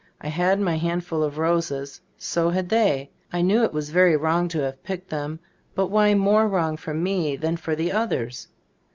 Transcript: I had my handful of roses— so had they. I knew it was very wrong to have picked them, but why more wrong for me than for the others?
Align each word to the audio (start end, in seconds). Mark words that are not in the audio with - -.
I 0.19 0.29
had 0.29 0.59
my 0.59 0.77
handful 0.77 1.21
of 1.21 1.37
roses— 1.37 2.01
so 2.17 2.49
had 2.49 2.69
they. 2.69 3.11
I 3.31 3.43
knew 3.43 3.63
it 3.63 3.71
was 3.71 3.91
very 3.91 4.17
wrong 4.17 4.47
to 4.47 4.57
have 4.61 4.81
picked 4.83 5.11
them, 5.11 5.39
but 5.75 5.89
why 5.91 6.15
more 6.15 6.47
wrong 6.47 6.75
for 6.75 6.95
me 6.95 7.35
than 7.35 7.55
for 7.55 7.75
the 7.75 7.91
others? 7.91 8.47